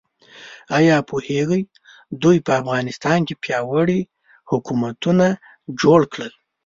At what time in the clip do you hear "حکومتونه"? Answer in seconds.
4.51-5.25